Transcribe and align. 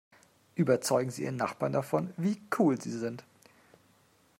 Überzeugen 0.55 1.11
Sie 1.11 1.21
Ihren 1.25 1.35
Nachbarn 1.35 1.73
davon, 1.73 2.11
wie 2.17 2.41
cool 2.57 2.81
Sie 2.81 2.89
sind! 2.89 3.23